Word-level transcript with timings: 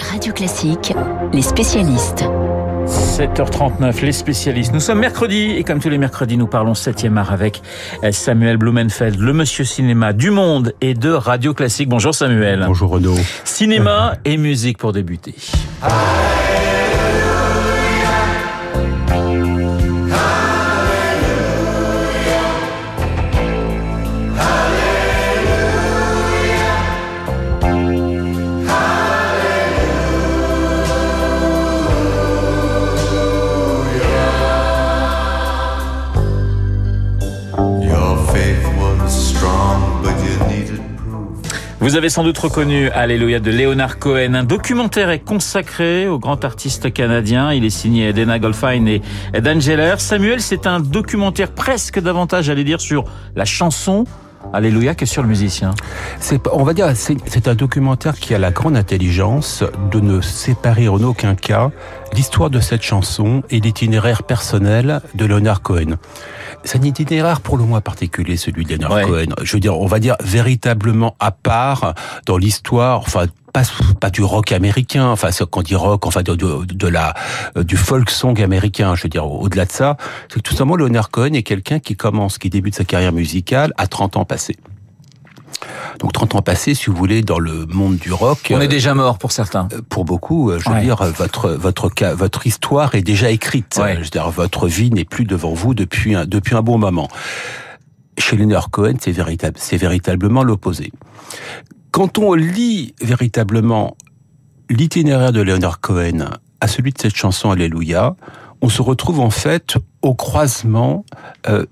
Radio 0.00 0.32
Classique, 0.32 0.94
les 1.32 1.42
spécialistes. 1.42 2.24
7h39, 2.86 4.02
les 4.02 4.12
spécialistes. 4.12 4.72
Nous 4.72 4.80
sommes 4.80 4.98
mercredi 4.98 5.52
et 5.56 5.62
comme 5.62 5.78
tous 5.78 5.90
les 5.90 5.98
mercredis, 5.98 6.36
nous 6.36 6.46
parlons 6.46 6.72
7e 6.72 7.16
art 7.16 7.32
avec 7.32 7.62
Samuel 8.10 8.56
Blumenfeld, 8.56 9.18
le 9.18 9.32
monsieur 9.32 9.64
cinéma 9.64 10.12
du 10.12 10.30
monde 10.30 10.74
et 10.80 10.94
de 10.94 11.10
Radio 11.10 11.54
Classique. 11.54 11.88
Bonjour 11.88 12.14
Samuel. 12.14 12.64
Bonjour 12.66 12.90
Renaud. 12.90 13.16
Cinéma 13.44 14.14
et 14.24 14.36
musique 14.36 14.78
pour 14.78 14.92
débuter. 14.92 15.34
Vous 41.80 41.96
avez 41.96 42.10
sans 42.10 42.24
doute 42.24 42.36
reconnu 42.36 42.90
Alléluia 42.90 43.40
de 43.40 43.50
Leonard 43.50 43.98
Cohen. 43.98 44.34
Un 44.34 44.44
documentaire 44.44 45.08
est 45.08 45.20
consacré 45.20 46.06
au 46.06 46.18
grand 46.18 46.44
artiste 46.44 46.92
canadien. 46.92 47.54
Il 47.54 47.64
est 47.64 47.70
signé 47.70 48.12
Dana 48.12 48.38
Goldfein 48.38 48.84
et 48.84 49.00
Dan 49.40 49.62
Geller. 49.62 49.94
Samuel, 49.96 50.42
c'est 50.42 50.66
un 50.66 50.80
documentaire 50.80 51.50
presque 51.50 51.98
davantage, 51.98 52.44
j'allais 52.44 52.64
dire, 52.64 52.82
sur 52.82 53.04
la 53.34 53.46
chanson 53.46 54.04
Alléluia 54.52 54.94
que 54.94 55.06
sur 55.06 55.22
le 55.22 55.28
musicien. 55.28 55.70
C'est, 56.18 56.48
on 56.48 56.64
va 56.64 56.72
dire, 56.72 56.86
c'est 56.94 57.46
un 57.46 57.54
documentaire 57.54 58.18
qui 58.18 58.34
a 58.34 58.38
la 58.38 58.50
grande 58.50 58.76
intelligence 58.76 59.62
de 59.90 60.00
ne 60.00 60.20
séparer 60.20 60.88
en 60.88 61.02
aucun 61.02 61.34
cas 61.34 61.70
l'histoire 62.14 62.50
de 62.50 62.58
cette 62.58 62.82
chanson 62.82 63.42
et 63.50 63.60
l'itinéraire 63.60 64.22
personnel 64.22 65.02
de 65.14 65.24
Leonard 65.24 65.62
Cohen. 65.62 65.96
C'est 66.64 66.78
un 66.78 66.82
itinéraire 66.82 67.40
pour 67.40 67.56
le 67.56 67.64
moins 67.64 67.80
particulier, 67.80 68.36
celui 68.36 68.64
de 68.64 68.74
Leonard 68.74 69.02
Cohen. 69.02 69.34
Je 69.42 69.52
veux 69.52 69.60
dire, 69.60 69.78
on 69.78 69.86
va 69.86 69.98
dire 69.98 70.16
véritablement 70.22 71.16
à 71.20 71.30
part 71.30 71.94
dans 72.26 72.36
l'histoire, 72.38 73.00
enfin 73.00 73.26
pas, 73.52 73.62
pas 74.00 74.10
du 74.10 74.22
rock 74.22 74.52
américain, 74.52 75.08
enfin 75.08 75.30
quand 75.32 75.60
on 75.60 75.62
dit 75.62 75.74
rock, 75.74 76.06
enfin 76.06 76.22
de, 76.22 76.34
de, 76.34 76.88
la 76.88 77.14
euh, 77.56 77.64
du 77.64 77.76
folk 77.76 78.10
song 78.10 78.40
américain, 78.40 78.94
je 78.94 79.04
veux 79.04 79.08
dire 79.08 79.26
au-delà 79.26 79.64
de 79.64 79.72
ça, 79.72 79.96
c'est 80.28 80.36
que 80.36 80.40
tout 80.40 80.54
simplement 80.54 80.76
Leonard 80.76 81.10
Cohen 81.10 81.32
est 81.32 81.42
quelqu'un 81.42 81.78
qui 81.78 81.96
commence, 81.96 82.38
qui 82.38 82.50
débute 82.50 82.74
sa 82.74 82.84
carrière 82.84 83.12
musicale 83.12 83.72
à 83.76 83.86
30 83.86 84.16
ans 84.16 84.24
passés. 84.24 84.56
Donc 85.98 86.12
30 86.12 86.36
ans 86.36 86.42
passés, 86.42 86.74
si 86.74 86.86
vous 86.86 86.96
voulez, 86.96 87.22
dans 87.22 87.38
le 87.38 87.66
monde 87.66 87.96
du 87.96 88.12
rock. 88.12 88.52
On 88.54 88.60
est 88.60 88.68
déjà 88.68 88.94
mort 88.94 89.18
pour 89.18 89.32
certains. 89.32 89.68
Euh, 89.72 89.80
pour 89.88 90.04
beaucoup, 90.04 90.50
euh, 90.50 90.58
je 90.58 90.70
veux 90.70 90.80
dire, 90.80 91.02
votre 91.02 91.50
votre 91.50 91.90
votre 92.14 92.46
histoire 92.46 92.94
est 92.94 93.02
déjà 93.02 93.30
écrite. 93.30 93.78
Je 93.78 93.98
veux 94.00 94.04
dire, 94.04 94.30
votre 94.30 94.66
vie 94.66 94.90
n'est 94.90 95.04
plus 95.04 95.24
devant 95.24 95.52
vous 95.52 95.74
depuis 95.74 96.14
un 96.14 96.26
depuis 96.26 96.54
un 96.54 96.62
bon 96.62 96.78
moment. 96.78 97.08
Chez 98.18 98.36
Leonard 98.36 98.70
Cohen, 98.70 98.94
c'est 99.00 99.12
véritable, 99.12 99.56
c'est 99.58 99.76
véritablement 99.76 100.42
l'opposé. 100.42 100.92
Quand 101.90 102.18
on 102.18 102.34
lit 102.34 102.94
véritablement 103.00 103.96
l'itinéraire 104.68 105.32
de 105.32 105.40
Leonard 105.40 105.80
Cohen 105.80 106.30
à 106.60 106.68
celui 106.68 106.92
de 106.92 107.00
cette 107.00 107.16
chanson 107.16 107.50
Alléluia, 107.50 108.14
on 108.62 108.68
se 108.68 108.82
retrouve 108.82 109.20
en 109.20 109.30
fait 109.30 109.76
au 110.02 110.14
croisement 110.14 111.04
euh, 111.48 111.66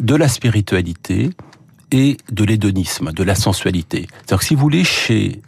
de 0.00 0.14
la 0.14 0.28
spiritualité 0.28 1.30
et 1.94 2.16
de 2.32 2.42
l'hédonisme, 2.42 3.12
de 3.12 3.22
la 3.22 3.36
sensualité. 3.36 4.08
C'est-à-dire 4.10 4.38
que 4.40 4.44
si 4.44 4.56
vous 4.56 4.60
voulez, 4.60 4.82
chez 4.82 5.42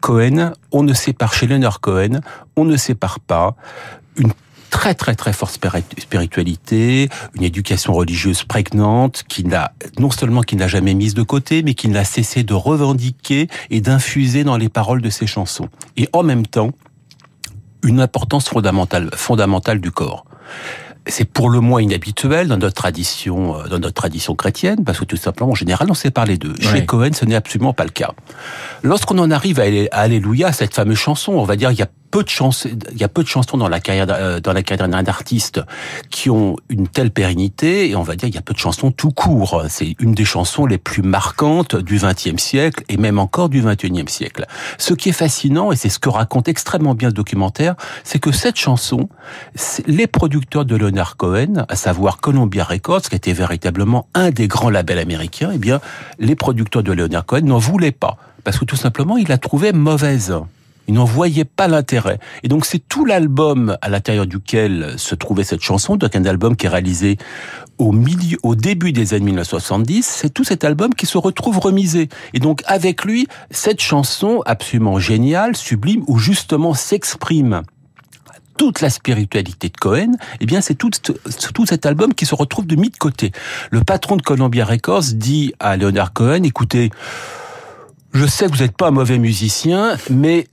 Cohen, 0.00 0.52
on 0.70 0.82
ne 0.82 0.92
sépare, 0.92 1.32
chez 1.32 1.46
Leonard 1.46 1.80
Cohen, 1.80 2.20
on 2.56 2.66
ne 2.66 2.76
sépare 2.76 3.20
pas 3.20 3.56
une 4.16 4.32
très 4.68 4.94
très 4.94 5.14
très 5.14 5.32
forte 5.32 5.58
spiritualité, 5.98 7.08
une 7.34 7.42
éducation 7.42 7.94
religieuse 7.94 8.44
prégnante 8.44 9.24
qui 9.28 9.44
n'a 9.44 9.72
non 9.98 10.10
seulement 10.10 10.42
qui 10.42 10.56
n'a 10.56 10.68
jamais 10.68 10.92
mise 10.92 11.14
de 11.14 11.22
côté, 11.22 11.62
mais 11.62 11.72
qui 11.72 11.88
n'a 11.88 12.04
cessé 12.04 12.42
de 12.42 12.52
revendiquer 12.52 13.48
et 13.70 13.80
d'infuser 13.80 14.44
dans 14.44 14.58
les 14.58 14.68
paroles 14.68 15.00
de 15.00 15.08
ses 15.08 15.26
chansons. 15.26 15.70
Et 15.96 16.06
en 16.12 16.22
même 16.22 16.46
temps, 16.46 16.72
une 17.82 18.00
importance 18.00 18.46
fondamentale 18.50 19.08
fondamentale 19.14 19.80
du 19.80 19.90
corps 19.90 20.26
c'est 21.08 21.24
pour 21.24 21.50
le 21.50 21.60
moins 21.60 21.80
inhabituel 21.82 22.48
dans 22.48 22.56
notre 22.56 22.74
tradition, 22.74 23.58
euh, 23.58 23.68
dans 23.68 23.78
notre 23.78 23.94
tradition 23.94 24.34
chrétienne, 24.34 24.84
parce 24.84 24.98
que 24.98 25.04
tout 25.04 25.16
simplement, 25.16 25.50
en 25.50 25.54
général, 25.54 25.90
on 25.90 25.94
sait 25.94 26.10
parler 26.10 26.38
d'eux. 26.38 26.54
Chez 26.60 26.84
Cohen, 26.84 27.10
ce 27.12 27.24
n'est 27.24 27.34
absolument 27.34 27.72
pas 27.72 27.84
le 27.84 27.90
cas. 27.90 28.12
Lorsqu'on 28.82 29.18
en 29.18 29.30
arrive 29.30 29.60
à 29.60 29.64
Alléluia, 29.92 30.52
cette 30.52 30.74
fameuse 30.74 30.98
chanson, 30.98 31.32
on 31.32 31.44
va 31.44 31.56
dire, 31.56 31.70
il 31.72 31.78
y 31.78 31.82
a 31.82 31.88
il 32.14 32.98
y 32.98 33.04
a 33.04 33.08
peu 33.08 33.22
de 33.22 33.28
chansons 33.28 33.56
dans 33.56 33.68
la 33.68 33.80
carrière 33.80 34.06
euh, 34.10 34.40
dans 34.40 34.52
la 34.52 34.62
carrière 34.62 34.88
d'un 34.88 35.06
artiste 35.06 35.60
qui 36.10 36.30
ont 36.30 36.56
une 36.68 36.88
telle 36.88 37.10
pérennité 37.10 37.90
et 37.90 37.96
on 37.96 38.02
va 38.02 38.16
dire 38.16 38.28
il 38.28 38.34
y 38.34 38.38
a 38.38 38.42
peu 38.42 38.54
de 38.54 38.58
chansons 38.58 38.90
tout 38.90 39.10
court. 39.10 39.64
C'est 39.68 39.94
une 39.98 40.14
des 40.14 40.24
chansons 40.24 40.66
les 40.66 40.78
plus 40.78 41.02
marquantes 41.02 41.76
du 41.76 41.98
XXe 41.98 42.42
siècle 42.42 42.84
et 42.88 42.96
même 42.96 43.18
encore 43.18 43.48
du 43.48 43.62
XXIe 43.62 44.08
siècle. 44.08 44.46
Ce 44.78 44.94
qui 44.94 45.10
est 45.10 45.12
fascinant 45.12 45.72
et 45.72 45.76
c'est 45.76 45.88
ce 45.88 45.98
que 45.98 46.08
raconte 46.08 46.48
extrêmement 46.48 46.94
bien 46.94 47.10
ce 47.10 47.14
documentaire, 47.14 47.74
c'est 48.04 48.18
que 48.18 48.32
cette 48.32 48.56
chanson, 48.56 49.08
les 49.86 50.06
producteurs 50.06 50.64
de 50.64 50.76
Leonard 50.76 51.16
Cohen, 51.16 51.64
à 51.68 51.76
savoir 51.76 52.18
Columbia 52.18 52.64
Records, 52.64 53.02
qui 53.02 53.16
était 53.16 53.32
véritablement 53.32 54.08
un 54.14 54.30
des 54.30 54.48
grands 54.48 54.70
labels 54.70 54.98
américains, 54.98 55.50
eh 55.54 55.58
bien 55.58 55.80
les 56.18 56.34
producteurs 56.34 56.82
de 56.82 56.92
Leonard 56.92 57.26
Cohen 57.26 57.42
n'en 57.42 57.58
voulaient 57.58 57.92
pas 57.92 58.16
parce 58.44 58.58
que 58.58 58.64
tout 58.64 58.76
simplement 58.76 59.18
il 59.18 59.28
la 59.28 59.36
trouvait 59.36 59.72
mauvaise. 59.72 60.34
Ils 60.88 60.94
n'en 60.94 61.04
voyaient 61.04 61.44
pas 61.44 61.68
l'intérêt. 61.68 62.18
Et 62.42 62.48
donc 62.48 62.64
c'est 62.64 62.78
tout 62.78 63.04
l'album 63.04 63.76
à 63.82 63.88
l'intérieur 63.90 64.26
duquel 64.26 64.94
se 64.96 65.14
trouvait 65.14 65.44
cette 65.44 65.62
chanson, 65.62 65.96
donc 65.96 66.16
un 66.16 66.24
album 66.24 66.56
qui 66.56 66.66
est 66.66 66.70
réalisé 66.70 67.18
au 67.76 67.92
milieu, 67.92 68.38
au 68.42 68.54
début 68.54 68.92
des 68.92 69.14
années 69.14 69.26
1970, 69.26 70.04
c'est 70.04 70.30
tout 70.30 70.44
cet 70.44 70.64
album 70.64 70.94
qui 70.94 71.06
se 71.06 71.18
retrouve 71.18 71.58
remisé. 71.58 72.08
Et 72.32 72.40
donc 72.40 72.62
avec 72.66 73.04
lui, 73.04 73.28
cette 73.50 73.80
chanson 73.80 74.42
absolument 74.46 74.98
géniale, 74.98 75.56
sublime, 75.56 76.02
où 76.08 76.18
justement 76.18 76.74
s'exprime 76.74 77.62
toute 78.56 78.80
la 78.80 78.90
spiritualité 78.90 79.68
de 79.68 79.76
Cohen, 79.76 80.12
eh 80.40 80.46
bien 80.46 80.60
c'est 80.60 80.74
tout, 80.74 80.90
tout 80.90 81.66
cet 81.66 81.86
album 81.86 82.12
qui 82.12 82.26
se 82.26 82.34
retrouve 82.34 82.66
de 82.66 82.74
mis 82.76 82.90
de 82.90 82.96
côté. 82.96 83.30
Le 83.70 83.84
patron 83.84 84.16
de 84.16 84.22
Columbia 84.22 84.64
Records 84.64 85.14
dit 85.14 85.52
à 85.60 85.76
Leonard 85.76 86.12
Cohen, 86.12 86.42
écoutez, 86.42 86.90
je 88.12 88.26
sais 88.26 88.46
que 88.46 88.52
vous 88.52 88.62
n'êtes 88.62 88.76
pas 88.76 88.88
un 88.88 88.92
mauvais 88.92 89.18
musicien, 89.18 89.96
mais 90.10 90.48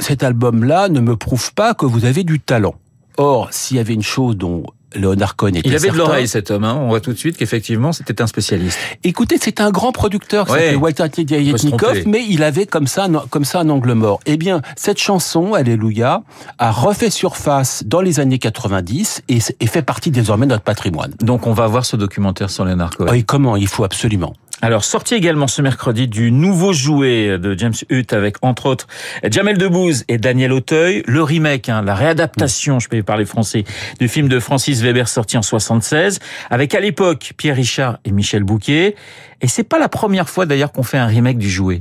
cet 0.00 0.22
album-là 0.22 0.88
ne 0.88 1.00
me 1.00 1.16
prouve 1.16 1.54
pas 1.54 1.74
que 1.74 1.86
vous 1.86 2.04
avez 2.04 2.24
du 2.24 2.40
talent. 2.40 2.74
Or, 3.16 3.48
s'il 3.50 3.76
y 3.76 3.80
avait 3.80 3.94
une 3.94 4.02
chose 4.02 4.36
dont 4.36 4.64
Leonard 4.94 5.36
Cohen 5.36 5.54
était 5.54 5.68
Il 5.68 5.74
avait 5.74 5.90
de 5.90 5.96
l'oreille 5.96 6.26
cet 6.26 6.50
homme, 6.50 6.64
hein. 6.64 6.76
on 6.80 6.88
voit 6.88 7.00
tout 7.00 7.12
de 7.12 7.18
suite 7.18 7.36
qu'effectivement 7.36 7.92
c'était 7.92 8.20
un 8.22 8.26
spécialiste. 8.26 8.78
Écoutez, 9.04 9.36
c'est 9.40 9.60
un 9.60 9.70
grand 9.70 9.92
producteur, 9.92 10.48
c'est 10.48 10.74
Walter 10.74 11.04
Yetnikov, 11.16 12.06
mais 12.06 12.24
il 12.28 12.42
avait 12.42 12.66
comme 12.66 12.86
ça, 12.86 13.08
comme 13.30 13.44
ça 13.44 13.60
un 13.60 13.68
angle 13.68 13.92
mort. 13.92 14.20
Eh 14.26 14.36
bien, 14.36 14.62
cette 14.76 14.98
chanson, 14.98 15.54
Alléluia, 15.54 16.22
a 16.58 16.72
refait 16.72 17.10
surface 17.10 17.84
dans 17.86 18.00
les 18.00 18.20
années 18.20 18.38
90 18.38 19.22
et, 19.28 19.40
fait 19.40 19.82
partie 19.82 20.10
désormais 20.10 20.46
de 20.46 20.50
notre 20.50 20.64
patrimoine. 20.64 21.14
Donc 21.20 21.46
on 21.46 21.52
va 21.52 21.66
voir 21.66 21.84
ce 21.84 21.96
documentaire 21.96 22.50
sur 22.50 22.64
Leonard 22.64 22.96
Cohen. 22.96 23.08
Oui, 23.10 23.24
comment? 23.24 23.56
Il 23.56 23.68
faut 23.68 23.84
absolument. 23.84 24.34
Alors, 24.62 24.84
sorti 24.84 25.14
également 25.14 25.46
ce 25.46 25.62
mercredi 25.62 26.06
du 26.06 26.30
nouveau 26.30 26.74
jouet 26.74 27.38
de 27.38 27.58
James 27.58 27.72
Hutt 27.88 28.12
avec, 28.12 28.36
entre 28.42 28.66
autres, 28.66 28.86
Jamel 29.24 29.56
Debbouze 29.56 30.04
et 30.08 30.18
Daniel 30.18 30.52
Auteuil, 30.52 31.02
le 31.06 31.22
remake, 31.22 31.70
hein, 31.70 31.80
la 31.82 31.94
réadaptation, 31.94 32.78
je 32.78 32.88
peux 32.88 33.02
parler 33.02 33.24
français, 33.24 33.64
du 33.98 34.06
film 34.06 34.28
de 34.28 34.38
Francis 34.38 34.82
Weber 34.82 35.08
sorti 35.08 35.38
en 35.38 35.42
76, 35.42 36.18
avec 36.50 36.74
à 36.74 36.80
l'époque 36.80 37.32
Pierre 37.38 37.56
Richard 37.56 37.98
et 38.04 38.12
Michel 38.12 38.44
Bouquet. 38.44 38.96
Et 39.40 39.48
c'est 39.48 39.64
pas 39.64 39.78
la 39.78 39.88
première 39.88 40.28
fois 40.28 40.44
d'ailleurs 40.44 40.72
qu'on 40.72 40.82
fait 40.82 40.98
un 40.98 41.06
remake 41.06 41.38
du 41.38 41.48
jouet. 41.48 41.80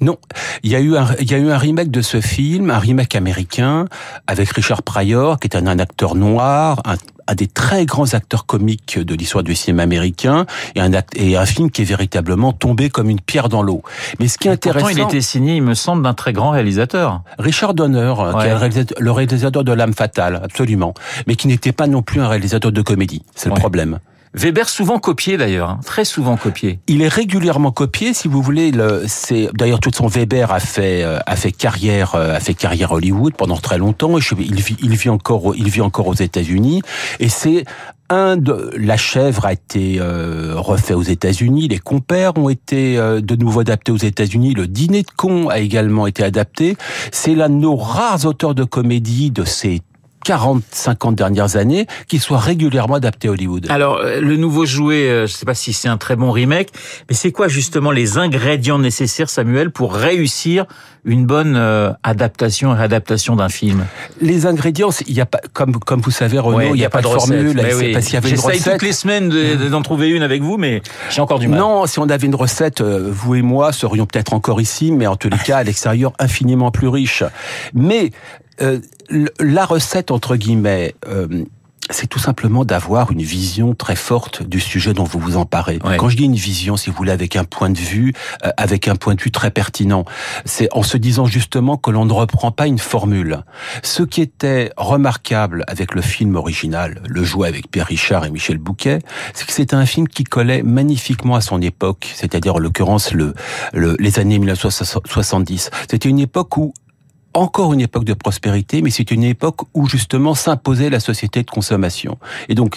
Non, 0.00 0.16
il 0.62 0.70
y 0.70 0.76
a 0.76 0.80
eu 0.80 0.96
un, 0.96 1.06
il 1.20 1.30
y 1.30 1.34
a 1.34 1.38
eu 1.38 1.50
un 1.50 1.58
remake 1.58 1.90
de 1.90 2.02
ce 2.02 2.20
film, 2.20 2.70
un 2.70 2.78
remake 2.78 3.14
américain 3.14 3.86
avec 4.26 4.50
Richard 4.50 4.82
Pryor, 4.82 5.38
qui 5.38 5.48
est 5.48 5.56
un, 5.56 5.78
acteur 5.78 6.14
noir, 6.14 6.80
un, 6.84 7.34
des 7.34 7.46
très 7.46 7.84
grands 7.84 8.14
acteurs 8.14 8.46
comiques 8.46 8.98
de 8.98 9.14
l'histoire 9.14 9.44
du 9.44 9.54
cinéma 9.54 9.82
américain, 9.82 10.46
et 10.74 10.80
un, 10.80 10.90
et 11.16 11.36
un 11.36 11.46
film 11.46 11.70
qui 11.70 11.82
est 11.82 11.84
véritablement 11.84 12.52
tombé 12.52 12.90
comme 12.90 13.10
une 13.10 13.20
pierre 13.20 13.48
dans 13.48 13.62
l'eau. 13.62 13.82
Mais 14.20 14.28
ce 14.28 14.38
qui 14.38 14.48
est 14.48 14.52
intéressant, 14.52 14.86
pourtant, 14.86 15.02
il 15.02 15.04
était 15.04 15.20
signé, 15.20 15.56
il 15.56 15.62
me 15.62 15.74
semble, 15.74 16.02
d'un 16.02 16.14
très 16.14 16.32
grand 16.32 16.50
réalisateur, 16.50 17.22
Richard 17.38 17.74
Donner, 17.74 18.14
qui 18.40 18.46
est 18.46 19.00
le 19.00 19.10
réalisateur, 19.10 19.64
de 19.64 19.72
L'âme 19.72 19.94
fatale, 19.94 20.40
absolument, 20.42 20.94
mais 21.26 21.36
qui 21.36 21.46
n'était 21.46 21.72
pas 21.72 21.86
non 21.86 22.02
plus 22.02 22.20
un 22.20 22.28
réalisateur 22.28 22.72
de 22.72 22.82
comédie. 22.82 23.22
C'est 23.34 23.48
le 23.48 23.54
problème. 23.54 23.98
Weber 24.34 24.68
souvent 24.68 24.98
copié 24.98 25.36
d'ailleurs, 25.36 25.70
hein, 25.70 25.80
très 25.84 26.04
souvent 26.04 26.36
copié. 26.36 26.80
Il 26.86 27.02
est 27.02 27.08
régulièrement 27.08 27.72
copié, 27.72 28.14
si 28.14 28.28
vous 28.28 28.42
voulez. 28.42 28.72
C'est 29.06 29.48
d'ailleurs 29.54 29.80
toute 29.80 29.96
son 29.96 30.06
Weber 30.06 30.52
a 30.52 30.60
fait 30.60 31.02
a 31.04 31.36
fait 31.36 31.52
carrière 31.52 32.14
a 32.14 32.40
fait 32.40 32.54
carrière 32.54 32.92
Hollywood 32.92 33.34
pendant 33.34 33.56
très 33.56 33.78
longtemps. 33.78 34.16
Il 34.18 34.60
vit 34.60 34.76
il 34.80 34.96
vit 34.96 35.08
encore 35.08 35.54
il 35.56 35.68
vit 35.68 35.80
encore 35.80 36.08
aux 36.08 36.14
États-Unis 36.14 36.82
et 37.20 37.28
c'est 37.28 37.64
un 38.10 38.36
de 38.36 38.70
la 38.76 38.96
chèvre 38.96 39.44
a 39.44 39.52
été 39.52 39.96
euh, 40.00 40.54
refait 40.56 40.94
aux 40.94 41.02
États-Unis, 41.02 41.68
les 41.68 41.78
compères 41.78 42.36
ont 42.38 42.48
été 42.48 42.96
euh, 42.96 43.20
de 43.20 43.36
nouveau 43.36 43.60
adaptés 43.60 43.92
aux 43.92 43.96
États-Unis, 43.96 44.54
le 44.54 44.66
dîner 44.66 45.02
de 45.02 45.10
con 45.10 45.48
a 45.48 45.58
également 45.58 46.06
été 46.06 46.24
adapté. 46.24 46.76
C'est 47.12 47.34
l'un 47.34 47.48
de 47.48 47.54
nos 47.54 47.76
rares 47.76 48.24
auteurs 48.24 48.54
de 48.54 48.64
comédie 48.64 49.30
de 49.30 49.44
ces 49.44 49.80
40, 50.24 50.62
50 50.70 51.14
dernières 51.14 51.56
années 51.56 51.86
qui 52.06 52.18
soit 52.18 52.38
régulièrement 52.38 52.94
adapté 52.94 53.28
à 53.28 53.32
Hollywood. 53.32 53.66
Alors, 53.70 53.98
euh, 53.98 54.20
le 54.20 54.36
nouveau 54.36 54.66
jouet, 54.66 55.08
euh, 55.08 55.26
je 55.26 55.32
ne 55.32 55.36
sais 55.36 55.46
pas 55.46 55.54
si 55.54 55.72
c'est 55.72 55.88
un 55.88 55.96
très 55.96 56.16
bon 56.16 56.30
remake, 56.30 56.68
mais 57.08 57.14
c'est 57.14 57.32
quoi 57.32 57.48
justement 57.48 57.90
les 57.90 58.18
ingrédients 58.18 58.78
nécessaires, 58.78 59.30
Samuel, 59.30 59.70
pour 59.70 59.94
réussir 59.94 60.66
une 61.04 61.24
bonne 61.24 61.56
euh, 61.56 61.92
adaptation 62.02 62.74
et 62.74 62.76
réadaptation 62.76 63.36
d'un 63.36 63.48
film? 63.48 63.86
Les 64.20 64.46
ingrédients, 64.46 64.90
il 65.06 65.14
y 65.14 65.20
a 65.20 65.26
pas, 65.26 65.40
comme 65.52 65.78
comme 65.78 66.00
vous 66.00 66.10
savez, 66.10 66.38
Renaud, 66.38 66.74
il 66.74 66.78
n'y 66.78 66.84
a, 66.84 66.90
pas, 66.90 67.00
de, 67.00 67.06
formule. 67.06 67.58
Oui. 67.58 67.94
Recette. 67.94 68.72
toutes 68.72 68.82
les 68.82 68.92
semaines 68.92 69.30
d'en 69.70 69.82
trouver 69.82 70.08
une 70.10 70.22
avec 70.22 70.42
vous, 70.42 70.56
mais 70.58 70.82
j'ai 71.10 71.20
encore 71.20 71.38
du 71.38 71.48
mal. 71.48 71.58
Non, 71.58 71.86
si 71.86 71.98
on 71.98 72.08
avait 72.08 72.26
une 72.26 72.34
recette, 72.34 72.82
vous 72.82 73.34
et 73.34 73.42
moi 73.42 73.72
serions 73.72 74.06
peut-être 74.06 74.32
encore 74.32 74.60
ici, 74.60 74.92
mais 74.92 75.06
en 75.06 75.16
tous 75.16 75.28
les 75.28 75.38
cas, 75.44 75.58
à 75.58 75.64
l'extérieur, 75.64 76.12
infiniment 76.18 76.70
plus 76.70 76.88
riche. 76.88 77.22
Mais 77.74 78.10
euh, 78.60 78.80
la 79.40 79.64
recette, 79.64 80.10
entre 80.10 80.36
guillemets, 80.36 80.94
euh, 81.08 81.44
c'est 81.90 82.06
tout 82.06 82.18
simplement 82.18 82.64
d'avoir 82.64 83.12
une 83.12 83.22
vision 83.22 83.74
très 83.74 83.96
forte 83.96 84.42
du 84.42 84.60
sujet 84.60 84.92
dont 84.92 85.04
vous 85.04 85.18
vous 85.18 85.36
emparez. 85.36 85.78
Quand 85.98 86.08
je 86.08 86.16
dis 86.16 86.24
une 86.24 86.34
vision, 86.34 86.76
si 86.76 86.90
vous 86.90 86.96
voulez, 86.96 87.12
avec 87.12 87.36
un 87.36 87.44
point 87.44 87.70
de 87.70 87.78
vue, 87.78 88.12
euh, 88.44 88.50
avec 88.56 88.88
un 88.88 88.96
point 88.96 89.14
de 89.14 89.22
vue 89.22 89.30
très 89.30 89.50
pertinent, 89.50 90.04
c'est 90.44 90.68
en 90.72 90.82
se 90.82 90.96
disant 90.96 91.26
justement 91.26 91.76
que 91.76 91.90
l'on 91.90 92.04
ne 92.04 92.12
reprend 92.12 92.50
pas 92.50 92.66
une 92.66 92.78
formule. 92.78 93.42
Ce 93.82 94.02
qui 94.02 94.20
était 94.20 94.70
remarquable 94.76 95.64
avec 95.66 95.94
le 95.94 96.02
film 96.02 96.36
original, 96.36 97.00
Le 97.06 97.24
Jouet 97.24 97.48
avec 97.48 97.70
Pierre 97.70 97.86
Richard 97.86 98.26
et 98.26 98.30
Michel 98.30 98.58
Bouquet, 98.58 98.98
c'est 99.32 99.46
que 99.46 99.52
c'était 99.52 99.76
un 99.76 99.86
film 99.86 100.08
qui 100.08 100.24
collait 100.24 100.62
magnifiquement 100.62 101.36
à 101.36 101.40
son 101.40 101.60
époque, 101.62 102.10
c'est-à-dire 102.14 102.56
en 102.56 102.58
l'occurrence 102.58 103.12
le, 103.12 103.34
les 103.72 104.18
années 104.18 104.38
1970. 104.38 105.70
C'était 105.88 106.08
une 106.08 106.18
époque 106.18 106.56
où 106.56 106.74
encore 107.38 107.72
une 107.72 107.80
époque 107.80 108.04
de 108.04 108.14
prospérité, 108.14 108.82
mais 108.82 108.90
c'est 108.90 109.10
une 109.10 109.24
époque 109.24 109.60
où 109.74 109.88
justement 109.88 110.34
s'imposait 110.34 110.90
la 110.90 111.00
société 111.00 111.42
de 111.42 111.50
consommation. 111.50 112.18
Et 112.48 112.54
donc, 112.54 112.76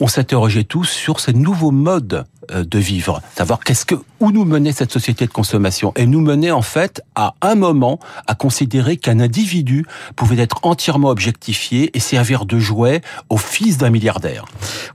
on 0.00 0.08
s'interrogeait 0.08 0.64
tous 0.64 0.84
sur 0.84 1.20
ces 1.20 1.32
nouveaux 1.32 1.70
modes 1.70 2.24
de 2.52 2.78
vivre, 2.78 3.22
savoir 3.36 3.60
qu'est-ce 3.60 3.84
que 3.84 3.94
où 4.20 4.30
nous 4.30 4.44
menait 4.44 4.72
cette 4.72 4.92
société 4.92 5.26
de 5.26 5.30
consommation 5.30 5.92
et 5.96 6.06
nous 6.06 6.20
menait 6.20 6.50
en 6.50 6.62
fait 6.62 7.02
à 7.14 7.34
un 7.42 7.54
moment 7.54 7.98
à 8.26 8.34
considérer 8.34 8.96
qu'un 8.96 9.20
individu 9.20 9.84
pouvait 10.16 10.42
être 10.42 10.60
entièrement 10.62 11.08
objectifié 11.08 11.90
et 11.94 12.00
servir 12.00 12.46
de 12.46 12.58
jouet 12.58 13.02
au 13.28 13.36
fils 13.36 13.78
d'un 13.78 13.90
milliardaire. 13.90 14.44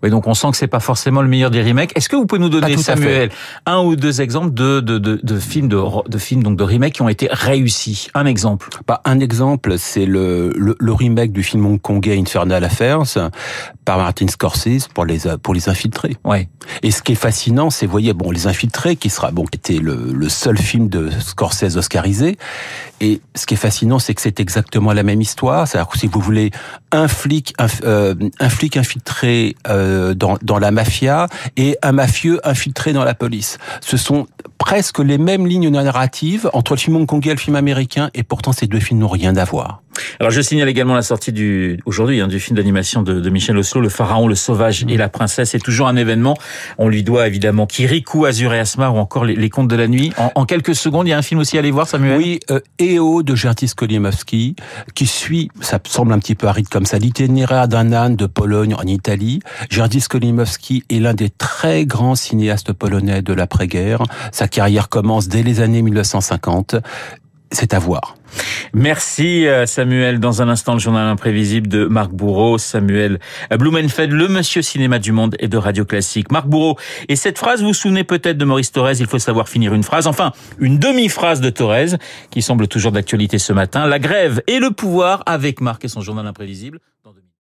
Oui, 0.04 0.10
donc 0.10 0.28
on 0.28 0.34
sent 0.34 0.51
que 0.51 0.57
c'est 0.57 0.68
pas 0.68 0.80
forcément 0.80 1.22
le 1.22 1.28
meilleur 1.28 1.51
des 1.51 1.62
remakes. 1.62 1.92
Est-ce 1.96 2.10
que 2.10 2.16
vous 2.16 2.25
pouvez 2.25 2.42
nous 2.42 2.50
donner 2.50 2.78
Samuel 2.78 3.30
un 3.66 3.81
ou 3.81 3.96
deux 3.96 4.22
exemples 4.22 4.54
de 4.54 4.80
de, 4.80 4.98
de, 4.98 5.19
de 5.22 5.40
films 5.40 5.68
de, 5.68 5.81
de 6.07 6.18
films 6.18 6.44
donc 6.44 6.57
de 6.57 6.63
remakes 6.63 6.94
qui 6.94 7.01
ont 7.01 7.10
été 7.10 7.28
réussis? 7.31 8.07
Un 8.13 8.25
exemple. 8.25 8.69
Bah, 8.88 9.01
un 9.06 9.19
exemple, 9.19 9.78
c'est 9.78 10.06
le, 10.06 10.51
le, 10.56 10.75
le 10.80 10.94
remake 10.94 11.31
du 11.31 11.44
film 11.44 11.66
hongkongais 11.66 12.18
Infernal 12.18 12.63
Affairs 12.63 13.04
par 13.86 13.98
Martin 13.98 14.28
Scorsese 14.28 14.88
pour 14.94 15.06
les 15.06 15.19
pour 15.42 15.54
les 15.54 15.69
infiltrés. 15.69 16.18
Ouais. 16.24 16.50
Et 16.84 16.92
ce 16.92 17.01
qui 17.01 17.13
est 17.13 17.16
fascinant, 17.16 17.38
c'est 17.69 17.86
voyez 17.86 18.13
bon 18.13 18.31
les 18.31 18.47
infiltrés 18.47 18.95
qui 18.95 19.09
sera 19.09 19.31
bon 19.31 19.45
était 19.53 19.80
le, 19.80 20.12
le 20.13 20.30
seul 20.30 20.57
film 20.57 20.89
de 20.89 21.09
Scorsese 21.09 21.77
oscarisé. 21.77 22.38
Et 23.01 23.21
ce 23.33 23.45
qui 23.45 23.53
est 23.53 23.57
fascinant, 23.57 23.97
c'est 23.97 24.13
que 24.13 24.21
c'est 24.21 24.39
exactement 24.39 24.91
la 24.91 25.03
même 25.03 25.21
histoire. 25.21 25.68
C'est-à-dire 25.68 25.89
que 25.89 25.97
si 25.97 26.07
vous 26.07 26.19
voulez 26.19 26.51
un 26.91 27.07
flic 27.07 27.53
un, 27.57 27.68
euh, 27.83 28.15
flic 28.50 28.75
infiltré 28.77 29.56
euh, 29.69 30.13
dans 30.13 30.38
dans 30.41 30.59
la 30.59 30.71
mafia 30.71 31.27
et 31.56 31.77
un 31.81 31.94
mafieux 31.94 32.39
infiltré 32.44 32.91
dans 32.94 33.06
la 33.06 33.13
police, 33.13 33.57
ce 33.81 33.95
sont 33.95 34.27
presque 34.59 35.00
les 35.00 35.17
mêmes 35.17 35.47
lignes 35.47 35.69
narratives 35.69 36.50
entre 36.53 36.73
le 36.73 36.79
film 36.79 36.97
hongkongais 36.97 37.31
et 37.31 37.33
le 37.33 37.39
film 37.39 37.56
américain, 37.56 38.11
et 38.13 38.21
pourtant 38.21 38.51
ces 38.51 38.67
deux 38.67 38.79
films 38.79 39.00
n'ont 39.00 39.07
rien 39.07 39.35
à 39.35 39.45
voir. 39.45 39.81
Alors 40.19 40.31
je 40.31 40.41
signale 40.41 40.69
également 40.69 40.95
la 40.95 41.01
sortie 41.01 41.31
du 41.31 41.79
aujourd'hui 41.85 42.21
hein, 42.21 42.27
du 42.27 42.39
film 42.39 42.57
d'animation 42.57 43.01
de, 43.01 43.19
de, 43.19 43.29
Michel 43.29 43.57
Oslo, 43.57 43.81
Le 43.81 43.89
Pharaon, 43.89 44.27
le 44.27 44.35
Sauvage 44.35 44.85
et 44.88 44.97
la 44.97 45.09
Princesse. 45.09 45.51
C'est 45.51 45.59
toujours 45.59 45.88
un 45.88 45.95
événement. 45.95 46.35
On 46.77 46.88
lui 46.88 47.03
doit 47.03 47.27
évidemment 47.27 47.65
Kirikou, 47.65 48.25
Azur 48.25 48.53
et 48.53 48.59
Asmar 48.59 48.95
ou 48.95 48.97
encore 48.97 49.25
les, 49.25 49.50
Contes 49.50 49.67
de 49.67 49.75
la 49.75 49.88
Nuit. 49.88 50.11
En, 50.35 50.45
quelques 50.45 50.75
secondes, 50.75 51.07
il 51.07 51.12
y 51.12 51.13
a 51.13 51.17
un 51.17 51.23
film 51.23 51.39
aussi 51.39 51.57
à 51.57 51.59
aller 51.59 51.71
voir, 51.71 51.88
Samuel? 51.88 52.17
Oui, 52.17 52.39
euh, 52.51 52.59
EO 52.79 53.23
de 53.23 53.35
Gertis 53.35 53.71
Kolimowski, 53.75 54.55
qui 54.94 55.07
suit, 55.07 55.50
ça 55.62 55.79
semble 55.88 56.13
un 56.13 56.19
petit 56.19 56.35
peu 56.35 56.47
aride 56.47 56.69
comme 56.69 56.85
ça, 56.85 57.00
l'itinéraire 57.00 57.67
d'un 57.67 57.91
âne 57.94 58.15
de 58.15 58.25
Pologne 58.27 58.75
en 58.75 58.83
Italie. 58.83 59.39
Gertis 59.69 60.03
Kolimowski 60.07 60.83
est 60.89 61.00
l'un 61.00 61.13
des 61.13 61.29
très 61.29 61.85
grands 61.85 62.15
cinéastes 62.15 62.73
polonais 62.73 63.21
de 63.21 63.33
l'après-guerre. 63.33 64.03
Sa 64.31 64.47
carrière 64.50 64.90
commence 64.90 65.28
dès 65.28 65.44
les 65.44 65.62
années 65.62 65.81
1950 65.81 66.75
c'est 67.51 67.74
à 67.74 67.80
voir. 67.80 68.16
Merci 68.74 69.48
euh, 69.48 69.66
Samuel. 69.66 70.19
Dans 70.19 70.42
un 70.42 70.50
instant, 70.50 70.74
le 70.74 70.80
journal 70.80 71.07
imprévisible 71.07 71.68
de 71.68 71.86
Marc 71.86 72.12
Bourreau, 72.12 72.60
Samuel 72.60 73.19
Blumenfeld, 73.50 74.12
le 74.12 74.28
monsieur 74.28 74.62
cinéma 74.62 75.00
du 75.00 75.12
monde 75.12 75.36
et 75.40 75.48
de 75.48 75.57
Radio 75.57 75.84
Classique. 75.84 76.31
Marc 76.31 76.46
Bourreau. 76.46 76.78
Et 77.07 77.16
cette 77.16 77.40
phrase, 77.40 77.62
vous 77.62 77.69
vous 77.69 77.74
souvenez 77.74 78.04
peut-être 78.04 78.38
de 78.38 78.46
Maurice 78.46 78.72
Thorez, 78.72 79.00
il 79.00 79.07
faut 79.07 79.18
savoir 79.18 79.50
finir 79.50 79.74
une 79.74 79.84
phrase, 79.84 80.06
enfin 80.06 80.31
une 80.60 80.78
demi-phrase 80.78 81.42
de 81.42 81.50
Thorez, 81.50 81.98
qui 82.30 82.44
semble 82.44 82.68
toujours 82.68 82.92
d'actualité 82.92 83.40
ce 83.40 83.51
matin. 83.51 83.88
La 83.88 83.98
grève 83.98 84.44
et 84.46 84.60
le 84.60 84.69
pouvoir 84.69 85.24
avec 85.25 85.60
Marc 85.60 85.86
et 85.86 85.88
son 85.88 86.01
journal 86.01 86.28
imprévisible. 86.28 86.80